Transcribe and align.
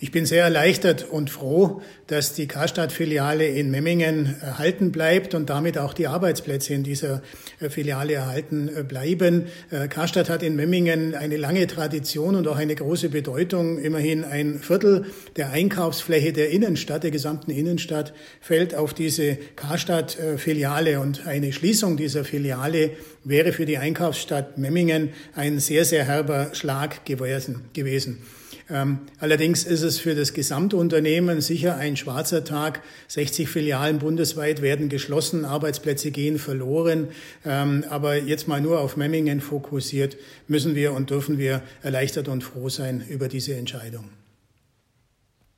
Ich 0.00 0.12
bin 0.12 0.26
sehr 0.26 0.44
erleichtert 0.44 1.08
und 1.10 1.28
froh, 1.28 1.82
dass 2.06 2.32
die 2.32 2.46
Karstadt-Filiale 2.46 3.48
in 3.48 3.72
Memmingen 3.72 4.36
erhalten 4.40 4.92
bleibt 4.92 5.34
und 5.34 5.50
damit 5.50 5.76
auch 5.76 5.92
die 5.92 6.06
Arbeitsplätze 6.06 6.72
in 6.72 6.84
dieser 6.84 7.20
äh, 7.58 7.68
Filiale 7.68 8.12
erhalten 8.12 8.68
äh, 8.68 8.84
bleiben. 8.84 9.46
Äh, 9.72 9.88
Karstadt 9.88 10.30
hat 10.30 10.44
in 10.44 10.54
Memmingen 10.54 11.16
eine 11.16 11.36
lange 11.36 11.66
Tradition 11.66 12.36
und 12.36 12.46
auch 12.46 12.58
eine 12.58 12.76
große 12.76 13.08
Bedeutung. 13.08 13.80
Immerhin 13.80 14.22
ein 14.22 14.60
Viertel 14.60 15.06
der 15.34 15.50
Einkaufsfläche 15.50 16.32
der 16.32 16.50
Innenstadt, 16.50 17.02
der 17.02 17.10
gesamten 17.10 17.50
Innenstadt, 17.50 18.14
fällt 18.40 18.76
auf 18.76 18.94
diese 18.94 19.36
Karstadt-Filiale 19.56 21.00
und 21.00 21.26
eine 21.26 21.52
Schließung 21.52 21.96
dieser 21.96 22.24
Filiale 22.24 22.92
wäre 23.24 23.52
für 23.52 23.66
die 23.66 23.78
Einkaufsstadt 23.78 24.58
Memmingen 24.58 25.08
ein 25.34 25.58
sehr, 25.58 25.84
sehr 25.84 26.04
herber 26.04 26.54
Schlag 26.54 27.04
gewesen. 27.04 28.22
Ähm, 28.70 28.98
allerdings 29.18 29.64
ist 29.64 29.82
es 29.82 29.98
für 29.98 30.14
das 30.14 30.34
Gesamtunternehmen 30.34 31.40
sicher 31.40 31.76
ein 31.76 31.96
schwarzer 31.96 32.44
Tag. 32.44 32.82
60 33.08 33.48
Filialen 33.48 33.98
bundesweit 33.98 34.60
werden 34.60 34.88
geschlossen, 34.88 35.44
Arbeitsplätze 35.44 36.10
gehen 36.10 36.38
verloren. 36.38 37.08
Ähm, 37.46 37.84
aber 37.88 38.16
jetzt 38.16 38.46
mal 38.46 38.60
nur 38.60 38.80
auf 38.80 38.96
Memmingen 38.96 39.40
fokussiert, 39.40 40.16
müssen 40.48 40.74
wir 40.74 40.92
und 40.92 41.10
dürfen 41.10 41.38
wir 41.38 41.62
erleichtert 41.82 42.28
und 42.28 42.44
froh 42.44 42.68
sein 42.68 43.02
über 43.08 43.28
diese 43.28 43.54
Entscheidung. 43.54 44.04